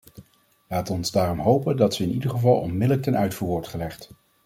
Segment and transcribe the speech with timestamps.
[0.67, 4.11] Laat ons daarom hopen dat ze in ieder geval onmiddellijk ten uitvoer wordt gelegd.